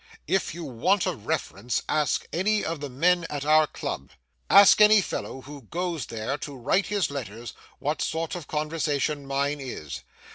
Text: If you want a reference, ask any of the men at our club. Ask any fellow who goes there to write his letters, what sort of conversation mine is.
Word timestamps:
If 0.25 0.55
you 0.55 0.63
want 0.63 1.05
a 1.05 1.13
reference, 1.13 1.83
ask 1.87 2.25
any 2.33 2.65
of 2.65 2.79
the 2.79 2.89
men 2.89 3.27
at 3.29 3.45
our 3.45 3.67
club. 3.67 4.09
Ask 4.49 4.81
any 4.81 4.99
fellow 4.99 5.41
who 5.41 5.61
goes 5.61 6.07
there 6.07 6.39
to 6.39 6.55
write 6.57 6.87
his 6.87 7.11
letters, 7.11 7.53
what 7.77 8.01
sort 8.01 8.33
of 8.33 8.47
conversation 8.47 9.27
mine 9.27 9.59
is. 9.61 10.01